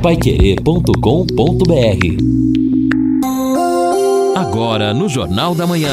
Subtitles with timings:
[0.00, 0.90] paiquerê.com.br
[4.34, 5.92] Agora no Jornal da Manhã.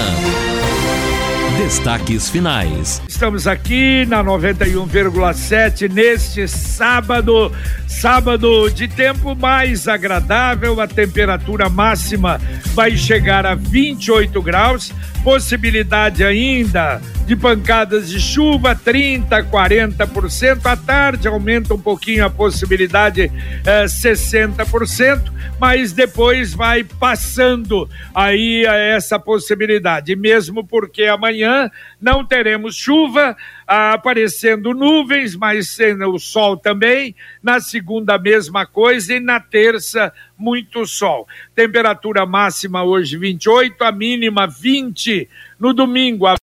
[1.58, 3.02] Destaques finais.
[3.10, 7.52] Estamos aqui na 91,7 neste sábado,
[7.86, 12.40] sábado de tempo mais agradável, a temperatura máxima
[12.74, 20.66] vai chegar a 28 graus, possibilidade ainda de pancadas de chuva, 30, 40%.
[20.66, 23.30] À tarde aumenta um pouquinho a possibilidade,
[23.66, 31.70] eh, 60%, mas depois vai passando aí essa possibilidade, mesmo porque amanhã
[32.00, 33.36] não teremos chuva,
[33.68, 37.14] ah, aparecendo nuvens, mas sendo o sol também.
[37.44, 41.28] Na segunda, a mesma coisa, e na terça, muito sol.
[41.54, 45.28] Temperatura máxima hoje 28, a mínima 20.
[45.60, 46.38] No domingo, a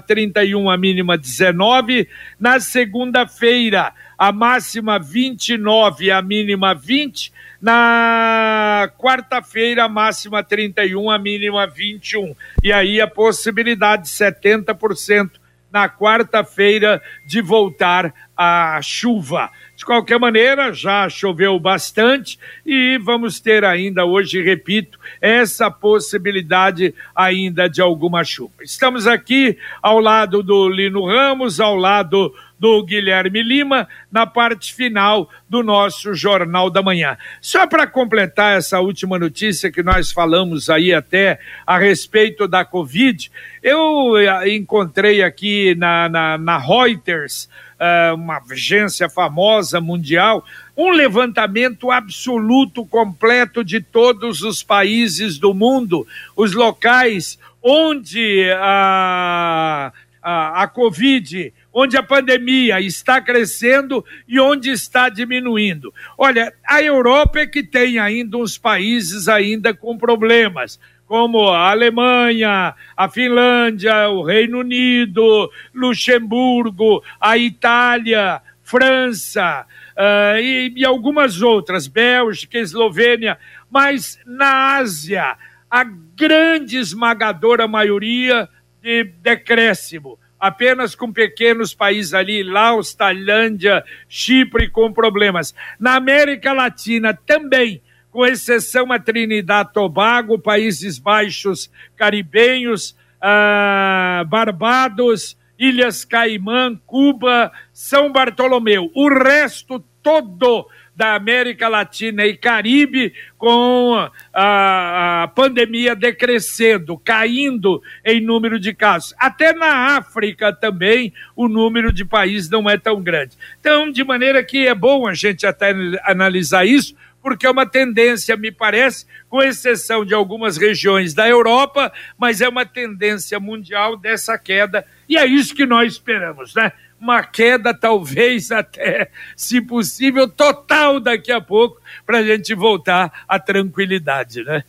[0.00, 2.08] 31, a mínima 19.
[2.38, 7.32] Na segunda-feira, a máxima 29, a mínima 20.
[7.60, 12.34] Na quarta-feira, a máxima 31, a mínima 21.
[12.62, 15.39] E aí a possibilidade 70%
[15.72, 19.50] na quarta-feira de voltar a chuva.
[19.76, 27.68] De qualquer maneira, já choveu bastante e vamos ter ainda hoje, repito, essa possibilidade ainda
[27.68, 28.52] de alguma chuva.
[28.62, 35.30] Estamos aqui ao lado do Lino Ramos, ao lado do Guilherme Lima, na parte final
[35.48, 37.16] do nosso Jornal da Manhã.
[37.40, 43.32] Só para completar essa última notícia que nós falamos aí até a respeito da Covid,
[43.62, 47.48] eu eh, encontrei aqui na, na, na Reuters
[47.80, 50.44] uh, uma agência famosa mundial,
[50.76, 60.62] um levantamento absoluto, completo de todos os países do mundo, os locais onde a, a,
[60.62, 65.92] a Covid onde a pandemia está crescendo e onde está diminuindo.
[66.18, 72.72] Olha, a Europa é que tem ainda uns países ainda com problemas como a Alemanha,
[72.96, 79.66] a Finlândia, o Reino Unido, Luxemburgo, a Itália, França
[79.96, 83.36] uh, e, e algumas outras, Bélgica, Eslovênia,
[83.68, 85.36] mas na Ásia,
[85.68, 88.48] a grande esmagadora maioria
[88.80, 95.54] de decréscimo apenas com pequenos países ali, Laos, Tailândia, Chipre com problemas.
[95.78, 106.04] Na América Latina também com exceção a Trinidad Tobago, Países Baixos Caribenhos, ah, Barbados, Ilhas
[106.04, 108.90] Caimã, Cuba, São Bartolomeu.
[108.94, 110.66] O resto todo
[111.00, 113.96] da América Latina e Caribe com
[114.34, 119.14] a, a, pandemia decrescendo, caindo em número de casos.
[119.18, 123.34] Até na África também o número de países não é tão grande.
[123.58, 125.74] Então, de maneira que é bom a gente até
[126.04, 131.90] analisar isso, porque é uma tendência, me parece, com exceção de algumas regiões da Europa,
[132.18, 136.72] mas é uma tendência mundial dessa queda, e é isso que nós esperamos, né?
[137.00, 143.38] Uma queda, talvez até, se possível, total daqui a pouco, para a gente voltar à
[143.38, 144.64] tranquilidade, né?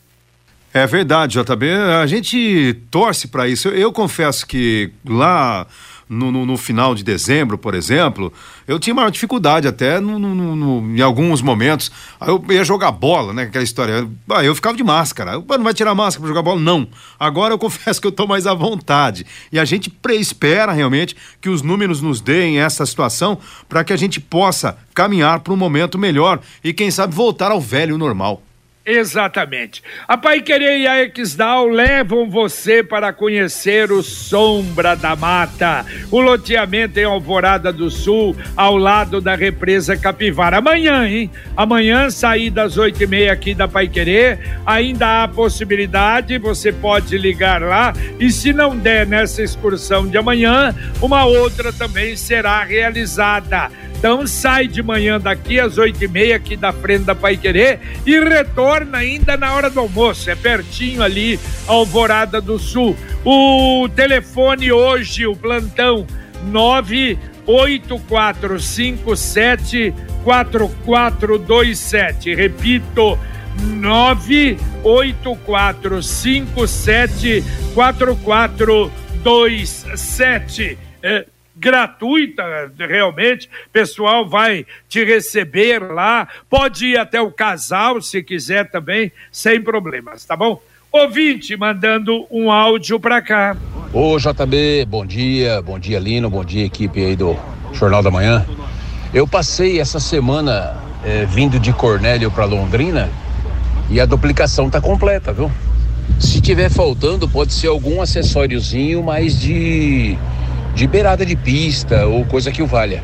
[0.74, 1.70] É verdade, JB.
[2.02, 3.68] A gente torce para isso.
[3.68, 5.68] Eu, eu confesso que lá
[6.12, 8.34] no, no, no, final de dezembro, por exemplo,
[8.68, 11.90] eu tinha maior dificuldade até no, no, em alguns momentos.
[12.20, 13.44] Aí eu ia jogar bola, né?
[13.44, 14.06] Aquela história.
[14.30, 15.32] Ah, eu ficava de máscara.
[15.32, 16.60] Eu, não vai tirar máscara para jogar bola?
[16.60, 16.86] Não.
[17.18, 19.26] Agora eu confesso que eu estou mais à vontade.
[19.54, 23.38] E a gente espera realmente que os números nos deem essa situação
[23.70, 27.62] para que a gente possa caminhar para um momento melhor e, quem sabe, voltar ao
[27.62, 28.44] velho normal.
[28.84, 29.84] Exatamente.
[30.08, 36.20] A Pai Querer e a Exdal levam você para conhecer o Sombra da Mata, o
[36.20, 40.58] loteamento em Alvorada do Sul, ao lado da represa Capivara.
[40.58, 41.30] Amanhã, hein?
[41.56, 47.16] Amanhã, sair das oito e meia aqui da Pai Querer, ainda há possibilidade, você pode
[47.20, 53.70] ligar lá e se não der nessa excursão de amanhã, uma outra também será realizada.
[54.02, 57.80] Então sai de manhã daqui às oito e meia aqui da frente da Pai Querer
[58.04, 60.30] e retorna ainda na hora do almoço.
[60.30, 62.96] É pertinho ali, Alvorada do Sul.
[63.24, 66.08] O telefone hoje, o plantão
[66.46, 72.34] nove oito quatro cinco sete quatro quatro dois sete.
[72.34, 73.18] Repito,
[73.80, 78.92] nove oito quatro cinco sete quatro quatro
[79.24, 80.78] dois sete.
[81.04, 81.26] É,
[81.62, 83.48] gratuita, realmente.
[83.72, 86.28] Pessoal vai te receber lá.
[86.50, 90.60] Pode ir até o casal, se quiser também, sem problemas, tá bom?
[90.92, 93.56] Ouvinte mandando um áudio para cá.
[93.94, 97.38] Ô JB, bom dia, bom dia Lino, bom dia equipe aí do
[97.72, 98.46] Jornal da Manhã.
[99.14, 103.10] Eu passei essa semana é, vindo de Cornélio para Londrina
[103.90, 105.52] e a duplicação tá completa, viu?
[106.20, 110.18] Se tiver faltando, pode ser algum acessóriozinho mais de,
[110.74, 113.04] de beirada de pista ou coisa que o valha.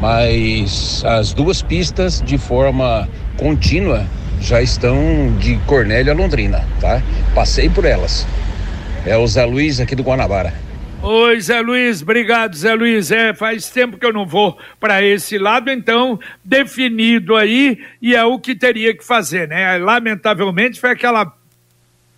[0.00, 4.04] Mas as duas pistas de forma contínua
[4.40, 4.96] já estão
[5.38, 7.00] de Cornélio a Londrina, tá?
[7.34, 8.26] Passei por elas.
[9.06, 10.52] É o Zé Luiz aqui do Guanabara.
[11.02, 13.10] Oi, Zé Luiz, obrigado, Zé Luiz.
[13.10, 18.24] É, faz tempo que eu não vou para esse lado, então, definido aí, e é
[18.24, 19.78] o que teria que fazer, né?
[19.78, 21.26] Lamentavelmente foi aquela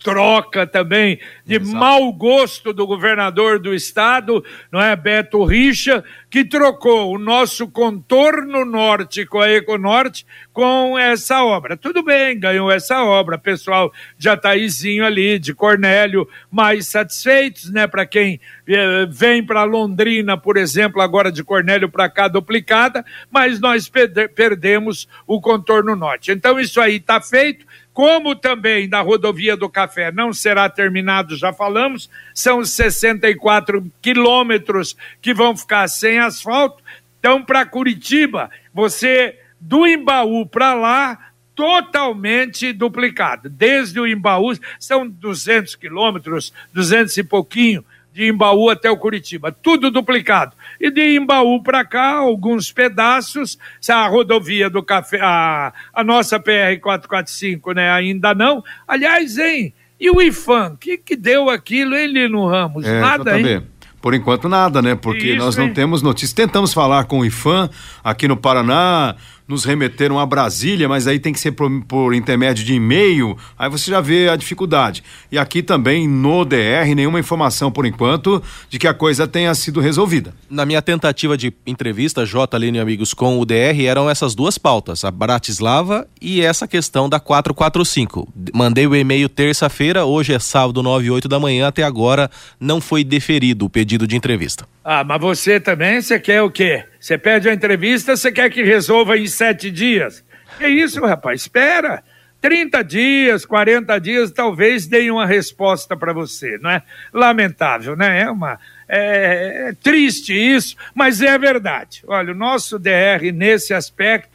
[0.04, 1.76] troca também de Exato.
[1.78, 8.66] mau gosto do governador do estado, não é, Beto Richa, que trocou o nosso contorno
[8.66, 11.74] norte com a Econorte com essa obra.
[11.74, 17.86] Tudo bem, ganhou essa obra, pessoal já tá izinho ali de Cornélio, mais satisfeitos, né,
[17.86, 23.58] para quem eh, vem para Londrina, por exemplo, agora de Cornélio para cá duplicada, mas
[23.58, 23.90] nós
[24.34, 26.30] perdemos o contorno norte.
[26.30, 31.52] Então isso aí tá feito como também da rodovia do Café não será terminado, já
[31.52, 36.82] falamos, são 64 quilômetros que vão ficar sem asfalto.
[37.20, 43.48] Então, para Curitiba, você do Embaú para lá, totalmente duplicado.
[43.48, 49.90] Desde o Embaú, são 200 quilômetros, 200 e pouquinho de Embaú até o Curitiba, tudo
[49.90, 50.54] duplicado.
[50.80, 53.58] E de Embaú para cá, alguns pedaços,
[53.90, 58.62] a rodovia do café, a, a nossa PR 445, né, ainda não.
[58.86, 62.84] Aliás, hein, e o IFAM, que que deu aquilo, hein, Lino Ramos?
[62.84, 63.66] É, Nada, hein?
[64.00, 64.94] Por enquanto nada, né?
[64.94, 65.72] Porque Isso, nós não hein?
[65.72, 66.34] temos notícias.
[66.34, 67.70] Tentamos falar com o IFAM
[68.04, 72.64] aqui no Paraná, nos remeteram a Brasília, mas aí tem que ser por, por, intermédio
[72.64, 75.02] de e-mail, aí você já vê a dificuldade.
[75.30, 79.80] E aqui também no DR, nenhuma informação por enquanto de que a coisa tenha sido
[79.80, 80.34] resolvida.
[80.48, 82.58] Na minha tentativa de entrevista, J.
[82.58, 87.08] Lino e amigos, com o DR, eram essas duas pautas, a Bratislava e essa questão
[87.08, 88.32] da 445.
[88.54, 92.80] Mandei o e-mail terça-feira, hoje é sábado, 9 e 8 da manhã, até agora não
[92.80, 94.66] foi deferido o pedido de entrevista.
[94.82, 96.84] Ah, mas você também, você quer o quê?
[97.04, 100.24] Você pede a entrevista, você quer que resolva em sete dias?
[100.56, 101.42] Que isso, rapaz?
[101.42, 102.02] Espera.
[102.40, 106.82] 30 dias, 40 dias, talvez deem uma resposta para você, não é?
[107.12, 108.22] Lamentável, né?
[108.22, 108.58] É uma.
[108.88, 112.02] É, é triste isso, mas é verdade.
[112.06, 114.33] Olha, o nosso DR, nesse aspecto,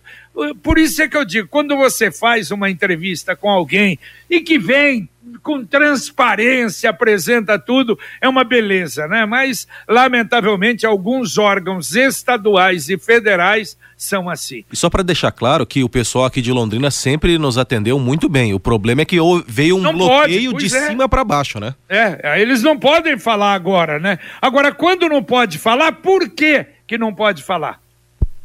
[0.61, 3.99] por isso é que eu digo, quando você faz uma entrevista com alguém
[4.29, 5.09] e que vem
[5.43, 9.25] com transparência, apresenta tudo, é uma beleza, né?
[9.25, 14.63] Mas, lamentavelmente, alguns órgãos estaduais e federais são assim.
[14.71, 18.29] E só para deixar claro que o pessoal aqui de Londrina sempre nos atendeu muito
[18.29, 18.53] bem.
[18.53, 20.87] O problema é que veio um não bloqueio pode, de é.
[20.87, 21.75] cima para baixo, né?
[21.87, 24.17] É, eles não podem falar agora, né?
[24.41, 27.81] Agora, quando não pode falar, por que que não pode falar?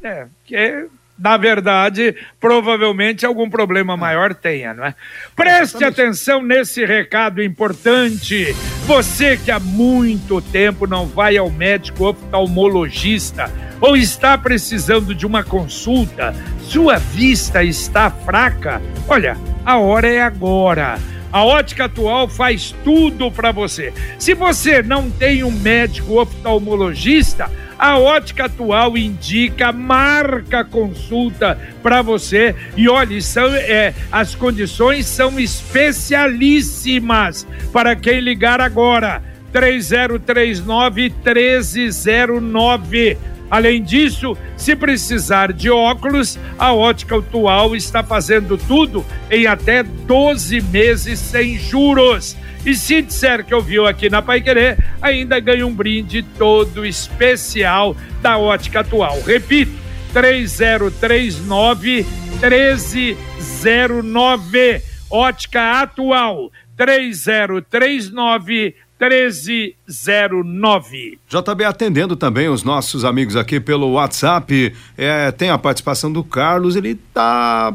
[0.02, 0.86] É, que é
[1.18, 4.94] na verdade, provavelmente algum problema maior tenha, não é?
[5.36, 8.52] Preste atenção nesse recado importante.
[8.86, 13.50] Você que há muito tempo não vai ao médico oftalmologista
[13.80, 20.98] ou está precisando de uma consulta, sua vista está fraca, olha, a hora é agora.
[21.30, 23.92] A ótica atual faz tudo para você.
[24.18, 32.54] Se você não tem um médico oftalmologista, a ótica atual indica, marca consulta para você
[32.76, 39.22] e olhe, são, é, as condições são especialíssimas para quem ligar agora.
[39.52, 43.16] 3039 1309.
[43.50, 50.62] Além disso, se precisar de óculos, a Ótica Atual está fazendo tudo em até 12
[50.62, 52.34] meses sem juros.
[52.64, 57.94] E se disser que ouviu aqui na Pai Querer, ainda ganha um brinde todo especial
[58.22, 59.20] da ótica atual.
[59.20, 59.72] Repito,
[60.14, 62.06] 3039
[62.40, 64.82] 1309.
[65.10, 68.74] Ótica atual 3039
[69.08, 71.18] 1309.
[71.28, 74.74] JB atendendo também os nossos amigos aqui pelo WhatsApp.
[74.96, 77.74] É, tem a participação do Carlos, ele está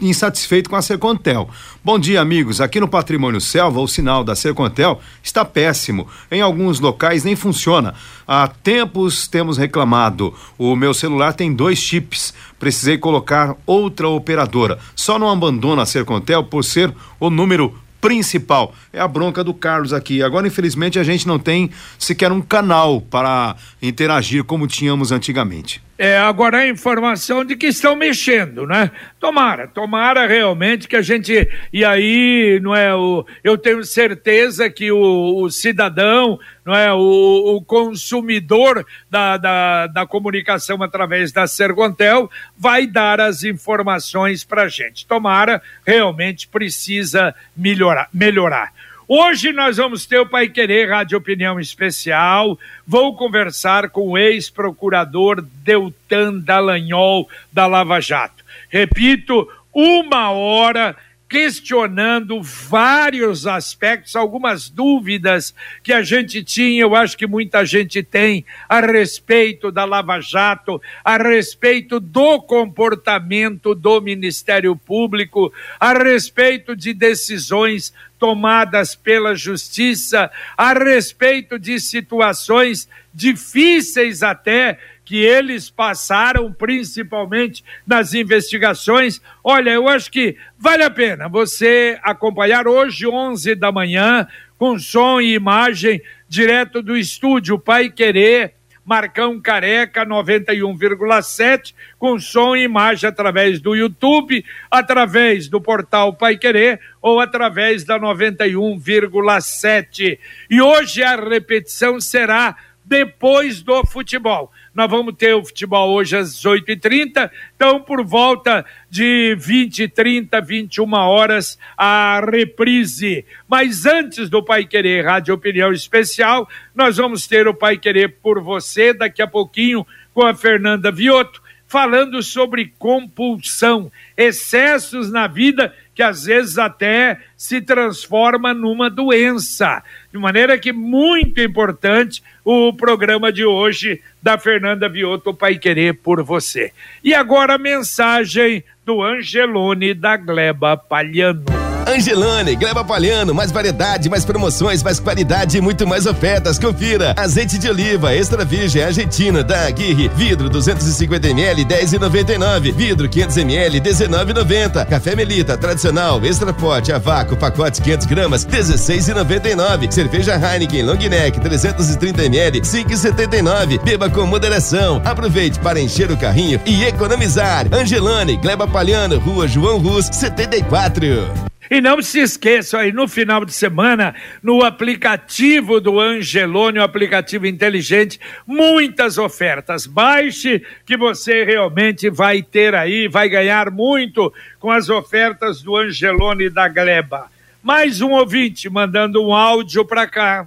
[0.00, 1.50] insatisfeito com a Sercontel.
[1.82, 2.60] Bom dia, amigos.
[2.60, 6.06] Aqui no Patrimônio Selva, o sinal da Sercontel está péssimo.
[6.30, 7.94] Em alguns locais nem funciona.
[8.26, 10.34] Há tempos temos reclamado.
[10.56, 12.32] O meu celular tem dois chips.
[12.58, 14.78] Precisei colocar outra operadora.
[14.94, 18.74] Só não abandono a Sercontel por ser o número principal.
[18.92, 20.22] É a bronca do Carlos aqui.
[20.22, 25.82] Agora, infelizmente, a gente não tem sequer um canal para interagir como tínhamos antigamente.
[25.98, 28.92] É, agora a informação de que estão mexendo, né?
[29.18, 31.48] Tomara, tomara realmente que a gente.
[31.72, 32.94] E aí, não é?
[32.94, 36.92] O, eu tenho certeza que o, o cidadão, não é?
[36.92, 44.62] O, o consumidor da, da, da, comunicação através da Sergontel vai dar as informações para
[44.62, 45.04] a gente.
[45.04, 48.08] Tomara, realmente precisa melhorar.
[48.14, 48.72] melhorar.
[49.10, 52.58] Hoje nós vamos ter o Pai Querer Rádio Opinião Especial.
[52.86, 58.44] Vou conversar com o ex-procurador Deltan Dallagnol da Lava Jato.
[58.68, 60.94] Repito, uma hora
[61.28, 68.46] questionando vários aspectos, algumas dúvidas que a gente tinha, eu acho que muita gente tem
[68.66, 76.94] a respeito da Lava Jato, a respeito do comportamento do Ministério Público, a respeito de
[76.94, 84.78] decisões tomadas pela Justiça, a respeito de situações difíceis até
[85.08, 89.22] que eles passaram, principalmente nas investigações.
[89.42, 95.18] Olha, eu acho que vale a pena você acompanhar hoje, 11 da manhã, com som
[95.18, 98.52] e imagem, direto do estúdio Pai Querer.
[98.84, 106.80] Marcão Careca 91,7, com som e imagem através do YouTube, através do portal Pai Querer
[107.00, 110.18] ou através da 91,7.
[110.50, 114.50] E hoje a repetição será depois do futebol.
[114.78, 120.92] Nós vamos ter o futebol hoje às 8h30, então por volta de 20 30 21
[120.92, 123.24] horas, a reprise.
[123.48, 128.40] Mas antes do Pai Querer Rádio Opinião Especial, nós vamos ter o Pai Querer por
[128.40, 136.02] você daqui a pouquinho com a Fernanda Vioto, falando sobre compulsão, excessos na vida que
[136.02, 139.82] às vezes até se transforma numa doença.
[140.10, 146.22] De maneira que muito importante o programa de hoje da Fernanda Vioto Pai Querer por
[146.22, 146.72] você.
[147.04, 151.57] E agora a mensagem do Angelone da Gleba Palhano.
[151.88, 156.58] Angelone, Gleba Palhano, mais variedade, mais promoções, mais qualidade e muito mais ofertas.
[156.58, 157.14] Confira.
[157.16, 164.84] Azeite de oliva extra virgem argentina da Aguirre, vidro 250ml 10,99, vidro 500ml 19,90.
[164.84, 169.90] Café Melita tradicional extra pote a vácuo pacote 500 gramas 16,99.
[169.90, 173.82] Cerveja Heineken Long Neck 330ml 5,79.
[173.82, 175.00] Beba com moderação.
[175.06, 177.66] Aproveite para encher o carrinho e economizar.
[177.72, 181.47] Angelone, Gleba Palhano, Rua João Rus 74.
[181.70, 187.46] E não se esqueçam aí, no final de semana, no aplicativo do Angelone, o aplicativo
[187.46, 189.86] inteligente, muitas ofertas.
[189.86, 196.48] Baixe que você realmente vai ter aí, vai ganhar muito com as ofertas do Angelone
[196.48, 197.26] da Gleba.
[197.62, 200.46] Mais um ouvinte mandando um áudio para cá.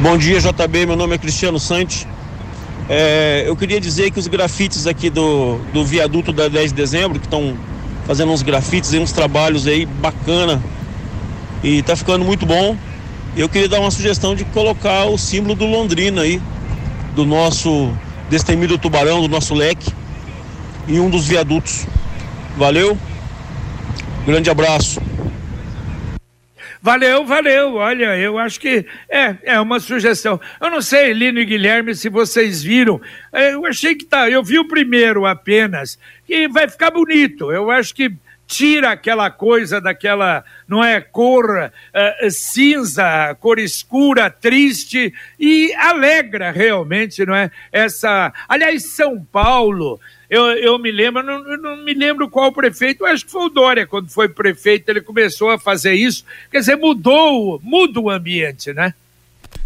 [0.00, 0.86] Bom dia, JB.
[0.86, 2.06] Meu nome é Cristiano Santos.
[2.88, 7.18] É, eu queria dizer que os grafites aqui do, do viaduto da 10 de dezembro,
[7.18, 7.56] que estão
[8.08, 10.62] fazendo uns grafites e uns trabalhos aí bacana.
[11.62, 12.74] E tá ficando muito bom.
[13.36, 16.40] Eu queria dar uma sugestão de colocar o símbolo do Londrina aí,
[17.14, 17.92] do nosso
[18.30, 19.92] destemido tubarão, do nosso leque,
[20.88, 21.86] em um dos viadutos.
[22.56, 22.96] Valeu?
[24.24, 25.02] Grande abraço.
[26.80, 27.74] Valeu, valeu.
[27.74, 30.40] Olha, eu acho que é, é uma sugestão.
[30.60, 33.00] Eu não sei, Lino e Guilherme, se vocês viram.
[33.32, 34.30] Eu achei que tá.
[34.30, 35.98] Eu vi o primeiro apenas.
[36.28, 37.50] E vai ficar bonito.
[37.50, 38.12] Eu acho que
[38.48, 47.26] tira aquela coisa daquela, não é, cor uh, cinza, cor escura, triste e alegra realmente,
[47.26, 47.50] não é?
[47.70, 53.24] Essa, aliás, São Paulo, eu, eu me lembro, não, não me lembro qual prefeito, acho
[53.24, 56.24] que foi o Dória, quando foi prefeito, ele começou a fazer isso.
[56.50, 58.92] Quer dizer, mudou, muda o ambiente, né?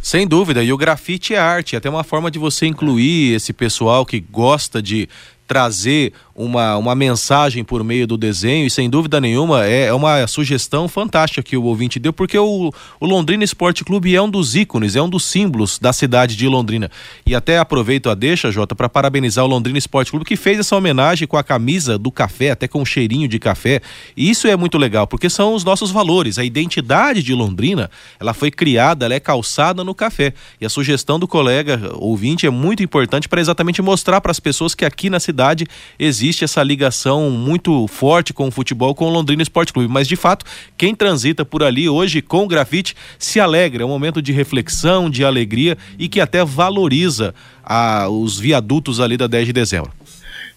[0.01, 3.53] Sem dúvida, e o grafite é arte, é até uma forma de você incluir esse
[3.53, 5.09] pessoal que gosta de
[5.47, 10.27] trazer uma, uma mensagem por meio do desenho, e sem dúvida nenhuma é, é uma
[10.27, 14.57] sugestão fantástica que o ouvinte deu, porque o, o Londrina Esporte Clube é um dos
[14.57, 16.91] ícones, é um dos símbolos da cidade de Londrina.
[17.27, 20.77] E até aproveito a deixa, Jota, para parabenizar o Londrina Esporte Clube, que fez essa
[20.77, 23.81] homenagem com a camisa do café, até com um cheirinho de café.
[24.17, 26.39] E isso é muito legal, porque são os nossos valores.
[26.39, 30.33] A identidade de Londrina, ela foi criada, ela é calçada no café.
[30.61, 34.75] E a sugestão do colega ouvinte é muito importante para exatamente mostrar para as pessoas
[34.75, 35.67] que aqui na cidade
[35.99, 39.93] existe existe essa ligação muito forte com o futebol, com o Londrina Esporte Clube.
[39.93, 43.83] Mas, de fato, quem transita por ali hoje com o grafite se alegra.
[43.83, 49.17] É um momento de reflexão, de alegria e que até valoriza a, os viadutos ali
[49.17, 49.93] da 10 de dezembro.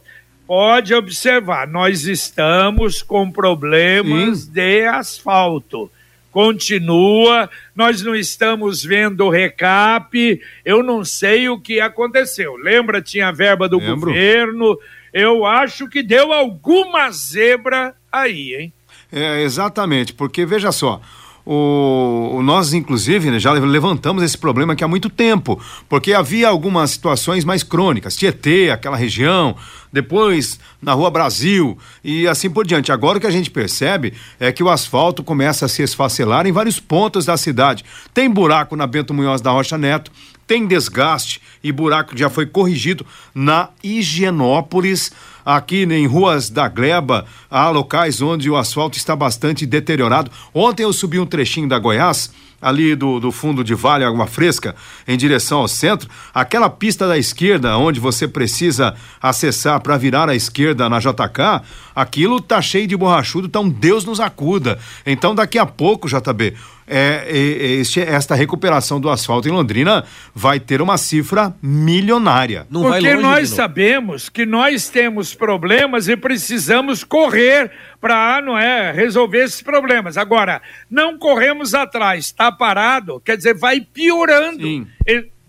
[0.46, 4.52] pode observar, nós estamos com problemas Sim.
[4.52, 5.90] de asfalto
[6.36, 12.56] continua, nós não estamos vendo o recap, eu não sei o que aconteceu.
[12.56, 14.10] Lembra, tinha verba do Lembro.
[14.10, 14.78] governo,
[15.14, 18.72] eu acho que deu alguma zebra aí, hein?
[19.10, 21.00] É, exatamente, porque veja só,
[21.48, 26.90] o, nós, inclusive, né, já levantamos esse problema aqui há muito tempo, porque havia algumas
[26.90, 29.54] situações mais crônicas, Tietê, aquela região,
[29.92, 32.90] depois na Rua Brasil e assim por diante.
[32.90, 36.52] Agora o que a gente percebe é que o asfalto começa a se esfacelar em
[36.52, 37.84] vários pontos da cidade.
[38.12, 40.10] Tem buraco na Bento Munhoz da Rocha Neto,
[40.48, 45.12] tem desgaste e buraco já foi corrigido na Higienópolis,
[45.46, 50.28] aqui em ruas da Gleba, há locais onde o asfalto está bastante deteriorado.
[50.52, 54.74] Ontem eu subi um trechinho da Goiás, ali do, do fundo de Vale Água Fresca,
[55.06, 60.34] em direção ao centro, aquela pista da esquerda, onde você precisa acessar para virar à
[60.34, 61.62] esquerda na JK,
[61.94, 64.78] aquilo tá cheio de borrachudo, então Deus nos acuda.
[65.04, 66.54] Então daqui a pouco, JB,
[66.86, 72.66] é, este, esta recuperação do asfalto em Londrina vai ter uma cifra milionária.
[72.70, 78.92] Não Porque longe, nós sabemos que nós temos problemas e precisamos correr para não é
[78.92, 80.16] resolver esses problemas.
[80.16, 84.62] Agora, não corremos atrás, está parado, quer dizer, vai piorando.
[84.62, 84.86] Sim.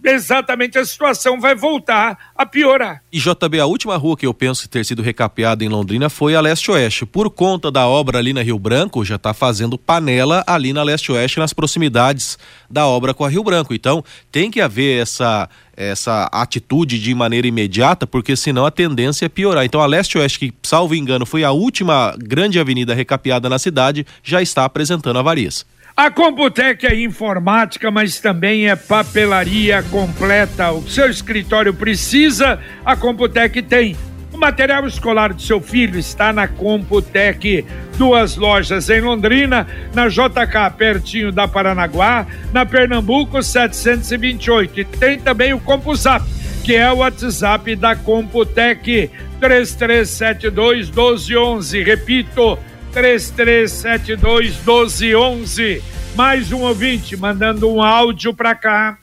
[0.03, 3.01] Exatamente a situação vai voltar a piorar.
[3.12, 6.41] E JB, a última rua que eu penso ter sido recapeada em Londrina foi a
[6.41, 7.05] Leste-Oeste.
[7.05, 11.39] Por conta da obra ali na Rio Branco, já está fazendo panela ali na Leste-Oeste,
[11.39, 12.38] nas proximidades
[12.69, 13.73] da obra com a Rio Branco.
[13.73, 19.29] Então, tem que haver essa essa atitude de maneira imediata, porque senão a tendência é
[19.29, 19.63] piorar.
[19.63, 24.41] Então a Leste-Oeste, que, salvo engano, foi a última grande avenida recapeada na cidade, já
[24.41, 25.67] está apresentando avarias.
[25.97, 30.71] A Computec é informática, mas também é papelaria completa.
[30.71, 33.97] O que seu escritório precisa, a Computec tem.
[34.31, 37.65] O material escolar do seu filho está na Computec.
[37.97, 44.81] Duas lojas em Londrina, na JK, pertinho da Paranaguá, na Pernambuco 728.
[44.81, 46.23] E tem também o CompuZap,
[46.63, 49.10] que é o WhatsApp da Computec.
[49.39, 51.81] 3372 1211.
[51.81, 52.60] Repito,
[52.97, 55.83] 3372 1211.
[56.15, 58.97] Mais um ouvinte mandando um áudio para cá.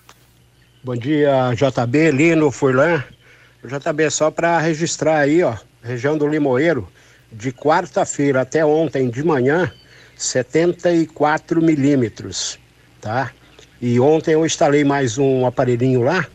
[0.83, 3.04] Bom dia, JB, Lino, Furlan.
[3.64, 6.88] JB, só para registrar aí, ó, região do Limoeiro,
[7.30, 9.70] de quarta-feira até ontem de manhã,
[10.16, 12.59] 74 milímetros,
[13.00, 13.30] tá?
[13.80, 16.26] E ontem eu instalei mais um aparelhinho lá.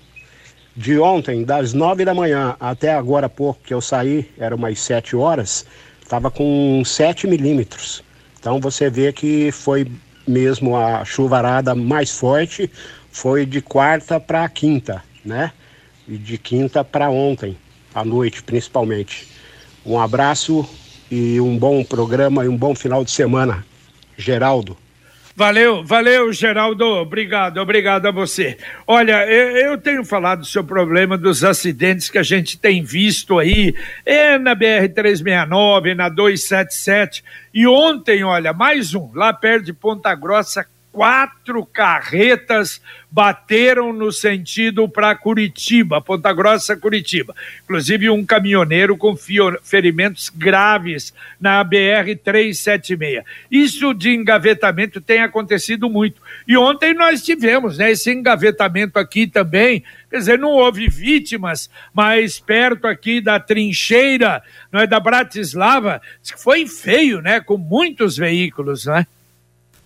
[0.77, 5.13] De ontem, das nove da manhã até agora pouco que eu saí, eram umas sete
[5.13, 5.65] horas,
[6.09, 8.03] estava com 7 milímetros.
[8.39, 9.85] Então você vê que foi
[10.27, 12.69] mesmo a chuvarada mais forte,
[13.11, 15.51] foi de quarta para quinta, né?
[16.07, 17.55] E de quinta para ontem,
[17.93, 19.27] à noite principalmente.
[19.85, 20.67] Um abraço
[21.11, 23.63] e um bom programa e um bom final de semana.
[24.17, 24.75] Geraldo.
[25.39, 26.83] Valeu, valeu, Geraldo.
[26.85, 28.57] Obrigado, obrigado a você.
[28.85, 33.39] Olha, eu, eu, tenho falado do seu problema dos acidentes que a gente tem visto
[33.39, 33.73] aí,
[34.05, 37.23] é na BR-369, na 277.
[37.53, 40.65] E ontem, olha, mais um, lá perto de Ponta Grossa,
[40.99, 47.33] quatro carretas bateram no sentido para Curitiba, Ponta Grossa, Curitiba.
[47.63, 49.15] Inclusive um caminhoneiro com
[49.63, 53.23] ferimentos graves na BR 376.
[53.49, 56.21] Isso de engavetamento tem acontecido muito.
[56.45, 59.81] E ontem nós tivemos, né, esse engavetamento aqui também.
[60.09, 66.01] Quer dizer, não houve vítimas, mas perto aqui da trincheira, não é da Bratislava,
[66.35, 69.07] foi feio, né, com muitos veículos, né?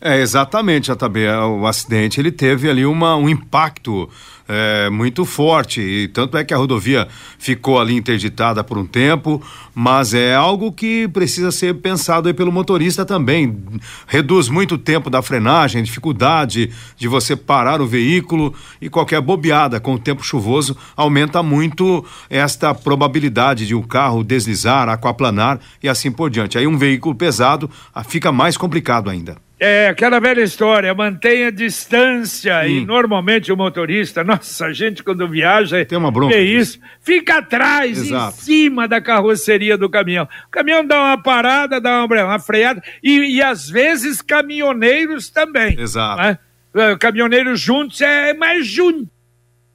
[0.05, 1.29] É, exatamente, JB.
[1.61, 4.09] O acidente ele teve ali uma, um impacto
[4.45, 5.79] é, muito forte.
[5.79, 7.07] E tanto é que a rodovia
[7.39, 9.41] ficou ali interditada por um tempo,
[9.73, 13.57] mas é algo que precisa ser pensado aí pelo motorista também.
[14.05, 19.79] Reduz muito o tempo da frenagem, dificuldade de você parar o veículo e qualquer bobeada
[19.79, 26.11] com o tempo chuvoso aumenta muito esta probabilidade de um carro deslizar, aquaplanar e assim
[26.11, 26.57] por diante.
[26.57, 29.37] Aí um veículo pesado ah, fica mais complicado ainda.
[29.65, 32.59] É, aquela velha história, mantenha distância.
[32.63, 32.67] Hum.
[32.67, 35.85] E normalmente o motorista, nossa, a gente quando viaja.
[35.85, 36.35] Tem uma bronca.
[36.35, 36.81] É isso.
[36.99, 38.35] Fica atrás, Exato.
[38.35, 40.27] em cima da carroceria do caminhão.
[40.47, 42.83] O caminhão dá uma parada, dá uma, uma freada.
[43.01, 45.79] E, e às vezes caminhoneiros também.
[45.79, 46.21] Exato.
[46.21, 46.39] Né?
[46.75, 49.09] É, caminhoneiros juntos é mais junto.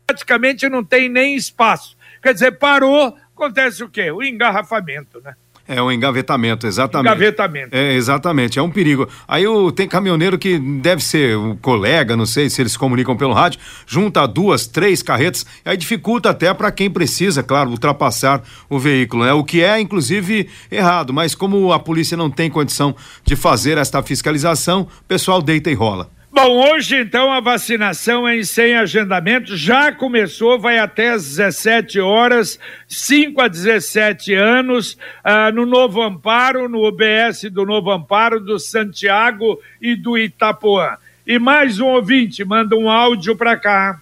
[0.07, 1.97] Praticamente não tem nem espaço.
[2.23, 4.11] Quer dizer, parou, acontece o quê?
[4.11, 5.35] O engarrafamento, né?
[5.69, 7.13] É um engavetamento, exatamente.
[7.13, 7.69] Engavetamento.
[7.77, 9.07] É, exatamente, é um perigo.
[9.29, 13.15] Aí o, tem caminhoneiro que deve ser um colega, não sei se eles se comunicam
[13.15, 18.79] pelo rádio, junta duas, três carretas, aí dificulta até para quem precisa, claro, ultrapassar o
[18.79, 19.33] veículo, né?
[19.35, 24.03] O que é, inclusive, errado, mas como a polícia não tem condição de fazer esta
[24.03, 26.18] fiscalização, o pessoal deita e rola.
[26.41, 32.61] Bom, hoje então a vacinação em sem agendamento já começou, vai até às 17 horas,
[32.87, 39.59] 5 a 17 anos, ah, no Novo Amparo, no UBS do Novo Amparo, do Santiago
[39.83, 40.97] e do Itapuã.
[41.27, 44.01] E mais um ouvinte, manda um áudio para cá.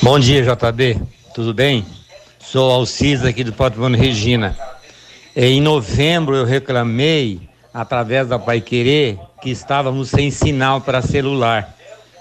[0.00, 0.96] Bom dia, JB.
[1.34, 1.84] Tudo bem?
[2.38, 4.56] Sou Alcides aqui do Patrimônio Regina.
[5.34, 7.40] Em novembro eu reclamei
[7.74, 11.76] através da Pai Querer, que estávamos sem sinal para celular.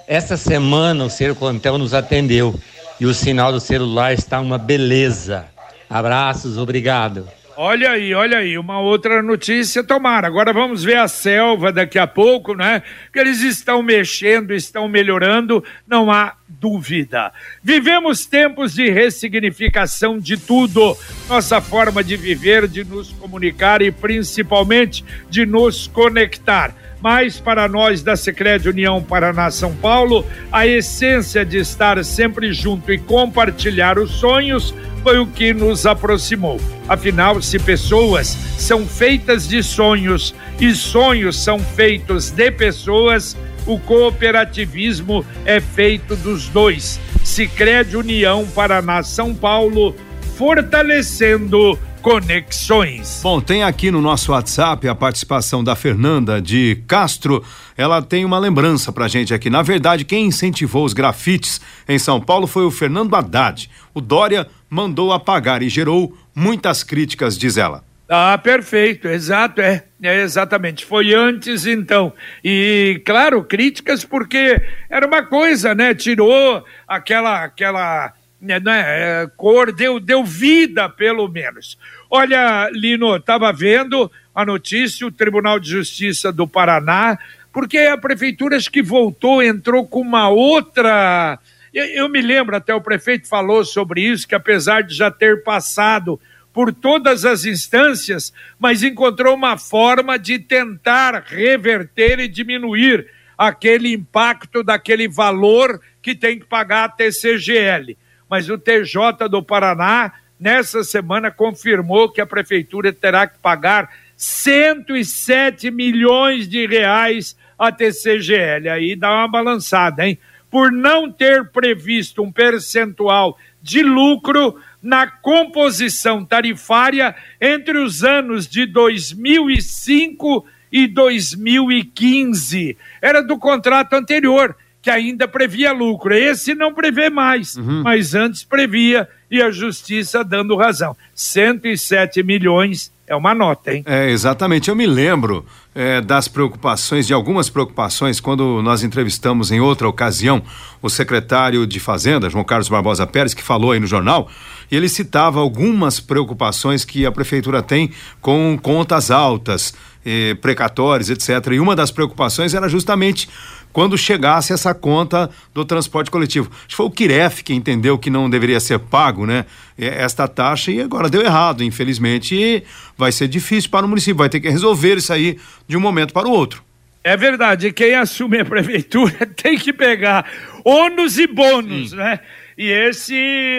[0.05, 2.53] Essa semana o Sercontel nos atendeu
[2.99, 5.45] e o sinal do celular está uma beleza.
[5.89, 7.25] Abraços, obrigado.
[7.55, 10.27] Olha aí, olha aí, uma outra notícia, tomara.
[10.27, 12.83] Agora vamos ver a selva daqui a pouco, né?
[13.13, 17.31] Que eles estão mexendo, estão melhorando, não há dúvida.
[17.63, 20.97] Vivemos tempos de ressignificação de tudo.
[21.27, 28.01] Nossa forma de viver, de nos comunicar e principalmente de nos conectar mas para nós
[28.01, 34.09] da Secrete União Paraná São Paulo, a essência de estar sempre junto e compartilhar os
[34.09, 36.61] sonhos foi o que nos aproximou.
[36.87, 43.35] Afinal, se pessoas são feitas de sonhos e sonhos são feitos de pessoas,
[43.65, 46.99] o cooperativismo é feito dos dois.
[47.23, 49.95] Sicredi União Paraná São Paulo,
[50.38, 53.21] fortalecendo conexões.
[53.23, 57.41] Bom, tem aqui no nosso WhatsApp a participação da Fernanda de Castro.
[57.78, 59.49] Ela tem uma lembrança pra gente aqui.
[59.49, 63.69] Na verdade, quem incentivou os grafites em São Paulo foi o Fernando Haddad.
[63.93, 67.84] O Dória mandou apagar e gerou muitas críticas, diz ela.
[68.07, 70.85] Ah, perfeito, exato, é, é, exatamente.
[70.85, 72.13] Foi antes então.
[72.43, 75.95] E claro, críticas porque era uma coisa, né?
[75.95, 78.13] Tirou aquela aquela
[78.43, 81.77] né, né, é, cor, deu, deu vida, pelo menos.
[82.09, 87.17] Olha, Lino, estava vendo a notícia, o Tribunal de Justiça do Paraná,
[87.53, 91.39] porque a prefeitura acho que voltou, entrou com uma outra.
[91.73, 95.41] Eu, eu me lembro, até o prefeito falou sobre isso, que apesar de já ter
[95.43, 96.19] passado
[96.53, 104.63] por todas as instâncias, mas encontrou uma forma de tentar reverter e diminuir aquele impacto
[104.63, 107.97] daquele valor que tem que pagar a TCGL
[108.33, 115.69] mas o TJ do Paraná, nessa semana, confirmou que a prefeitura terá que pagar 107
[115.69, 118.69] milhões de reais a TCGL.
[118.69, 120.17] Aí dá uma balançada, hein?
[120.53, 128.67] Por não ter previsto um percentual de lucro na composição tarifária entre os anos de
[128.67, 132.77] 2005 e 2015.
[133.01, 136.13] Era do contrato anterior que ainda previa lucro.
[136.13, 137.81] Esse não prevê mais, uhum.
[137.81, 140.95] mas antes previa e a justiça dando razão.
[141.15, 143.84] 107 milhões é uma nota, hein?
[143.86, 144.69] É, exatamente.
[144.69, 150.41] Eu me lembro é, das preocupações, de algumas preocupações, quando nós entrevistamos em outra ocasião
[150.82, 154.30] o secretário de Fazenda, João Carlos Barbosa Pérez, que falou aí no jornal,
[154.71, 159.73] e ele citava algumas preocupações que a prefeitura tem com contas altas,
[160.06, 161.30] eh, precatórios, etc.
[161.54, 163.30] E uma das preocupações era justamente
[163.73, 166.49] quando chegasse essa conta do transporte coletivo.
[166.53, 169.45] Acho que foi o Kiref que entendeu que não deveria ser pago, né?
[169.77, 172.63] Esta taxa e agora deu errado, infelizmente, e
[172.95, 176.13] vai ser difícil para o município, vai ter que resolver isso aí de um momento
[176.13, 176.63] para o outro.
[177.03, 180.25] É verdade, quem assume a prefeitura tem que pegar
[180.63, 181.97] ônus e bônus, Sim.
[181.97, 182.19] né?
[182.57, 183.15] E esse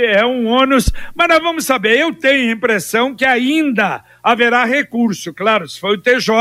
[0.07, 1.99] é um ônus, mas nós vamos saber.
[1.99, 5.33] Eu tenho a impressão que ainda haverá recurso.
[5.33, 6.33] Claro, se for o TJ,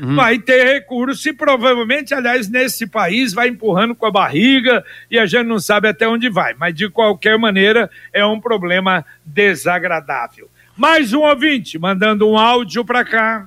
[0.00, 0.14] uhum.
[0.14, 5.26] vai ter recurso e provavelmente, aliás, nesse país vai empurrando com a barriga e a
[5.26, 6.54] gente não sabe até onde vai.
[6.54, 10.48] Mas de qualquer maneira, é um problema desagradável.
[10.76, 13.46] Mais um ouvinte mandando um áudio para cá.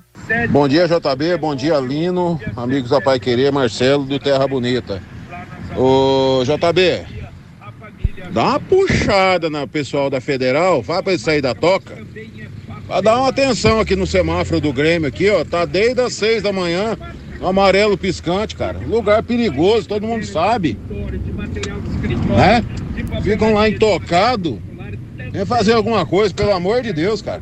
[0.49, 1.37] Bom dia, JB.
[1.37, 2.39] Bom dia, Lino.
[2.55, 5.01] Amigos da Pai Querer, Marcelo do Terra Bonita.
[5.75, 7.16] Ô, JB,
[8.31, 11.97] dá uma puxada no pessoal da Federal, vai para ele sair da toca.
[12.87, 15.43] Vai dar uma atenção aqui no semáforo do Grêmio aqui, ó.
[15.43, 16.97] Tá desde as seis da manhã,
[17.41, 18.79] amarelo piscante, cara.
[18.79, 20.77] Lugar perigoso, todo mundo sabe.
[22.29, 22.63] Né?
[23.21, 24.61] Ficam lá intocado.
[25.31, 27.41] Vem fazer alguma coisa, pelo amor de Deus, cara.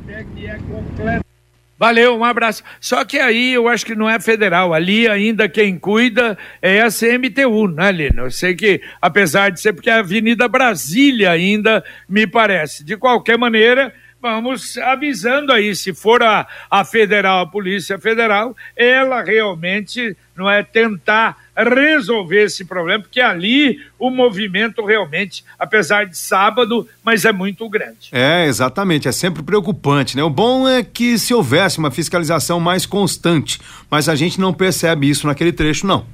[1.78, 2.64] Valeu, um abraço.
[2.80, 4.74] Só que aí eu acho que não é federal.
[4.74, 8.24] Ali ainda quem cuida é a CMTU, né, Lino?
[8.24, 12.84] Eu sei que, apesar de ser porque é a Avenida Brasília ainda, me parece.
[12.84, 19.22] De qualquer maneira, vamos avisando aí, se for a, a federal, a Polícia Federal, ela
[19.22, 26.88] realmente não é tentar resolver esse problema, porque ali o movimento realmente, apesar de sábado,
[27.04, 28.10] mas é muito grande.
[28.12, 30.24] É, exatamente, é sempre preocupante, né?
[30.24, 35.10] O bom é que se houvesse uma fiscalização mais constante, mas a gente não percebe
[35.10, 36.06] isso naquele trecho, não.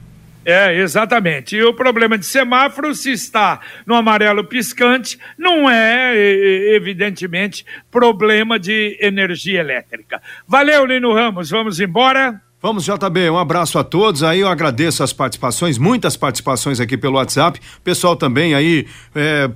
[0.44, 1.56] É, exatamente.
[1.56, 6.16] E o problema de semáforo, se está no amarelo piscante, não é,
[6.76, 10.22] evidentemente, problema de energia elétrica.
[10.48, 11.50] Valeu, Lino Ramos.
[11.52, 12.42] Vamos embora?
[12.64, 14.22] Vamos, JB, um abraço a todos.
[14.22, 17.60] Aí eu agradeço as participações, muitas participações aqui pelo WhatsApp.
[17.84, 19.50] Pessoal também aí é,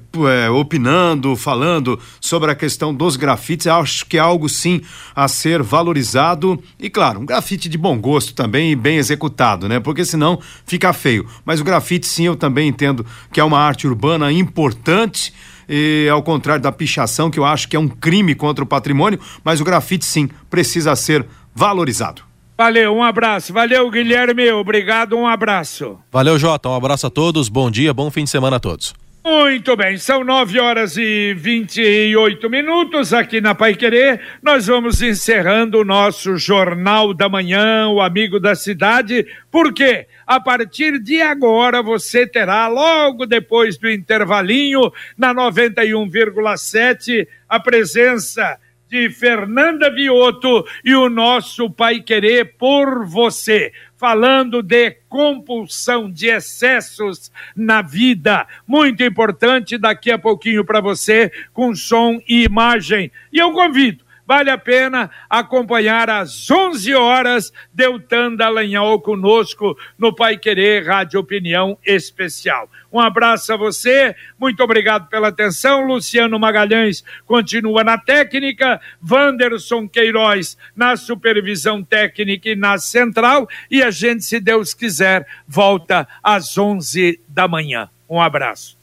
[0.44, 3.68] é, opinando, falando sobre a questão dos grafites.
[3.68, 4.82] Acho que é algo sim
[5.15, 6.60] a ser valorizado.
[6.80, 9.80] E claro, um grafite de bom gosto também e bem executado, né?
[9.80, 11.28] Porque senão fica feio.
[11.46, 15.32] Mas o grafite, sim, eu também entendo que é uma arte urbana importante.
[15.70, 19.20] E ao contrário da pichação, que eu acho que é um crime contra o patrimônio,
[19.44, 22.35] mas o grafite sim precisa ser valorizado.
[22.58, 23.52] Valeu, um abraço.
[23.52, 24.50] Valeu, Guilherme.
[24.52, 26.00] Obrigado, um abraço.
[26.12, 26.70] Valeu, Jota.
[26.70, 27.50] Um abraço a todos.
[27.50, 28.94] Bom dia, bom fim de semana a todos.
[29.28, 34.22] Muito bem, são nove horas e vinte e oito minutos aqui na Pai Querer.
[34.39, 41.00] Nós vamos encerrando o nosso Jornal da Manhã, o Amigo da Cidade, porque a partir
[41.00, 50.65] de agora você terá, logo depois do intervalinho, na 91,7, a presença de Fernanda Vioto
[50.84, 58.48] e o nosso Pai Querer por você, falando de compulsão, de excessos na vida.
[58.67, 63.12] Muito importante daqui a pouquinho para você, com som e imagem.
[63.34, 70.38] E eu convido Vale a pena acompanhar às 11 horas Deltan Dallagnol conosco no Pai
[70.38, 72.70] Querer Rádio Opinião Especial.
[72.92, 75.86] Um abraço a você, muito obrigado pela atenção.
[75.86, 83.48] Luciano Magalhães continua na técnica, Wanderson Queiroz na supervisão técnica e na central.
[83.70, 87.90] E a gente, se Deus quiser, volta às 11 da manhã.
[88.10, 88.78] Um abraço.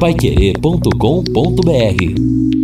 [0.00, 2.59] Paiquerê.com.br